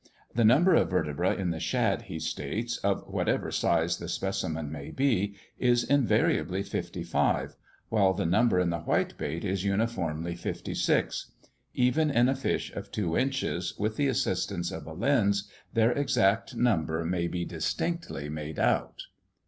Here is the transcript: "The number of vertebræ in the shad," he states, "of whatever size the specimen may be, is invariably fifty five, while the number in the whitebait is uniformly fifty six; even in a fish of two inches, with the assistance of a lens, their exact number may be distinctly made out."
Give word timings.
"The 0.33 0.43
number 0.43 0.73
of 0.73 0.89
vertebræ 0.89 1.37
in 1.37 1.51
the 1.51 1.59
shad," 1.59 2.01
he 2.09 2.17
states, 2.19 2.77
"of 2.79 3.03
whatever 3.07 3.51
size 3.51 3.99
the 3.99 4.09
specimen 4.09 4.71
may 4.71 4.89
be, 4.89 5.35
is 5.59 5.83
invariably 5.83 6.63
fifty 6.63 7.03
five, 7.03 7.55
while 7.89 8.11
the 8.15 8.25
number 8.25 8.59
in 8.59 8.71
the 8.71 8.79
whitebait 8.79 9.45
is 9.45 9.63
uniformly 9.63 10.33
fifty 10.35 10.73
six; 10.73 11.31
even 11.75 12.09
in 12.09 12.27
a 12.29 12.35
fish 12.35 12.73
of 12.75 12.91
two 12.91 13.15
inches, 13.15 13.77
with 13.77 13.95
the 13.95 14.07
assistance 14.07 14.71
of 14.71 14.87
a 14.87 14.93
lens, 14.93 15.47
their 15.73 15.91
exact 15.91 16.55
number 16.55 17.05
may 17.05 17.27
be 17.27 17.45
distinctly 17.45 18.27
made 18.27 18.57
out." 18.57 19.03